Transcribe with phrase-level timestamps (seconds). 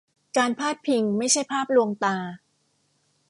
[0.37, 2.17] การพาดพิงไม่ใช่ภาพลวงตา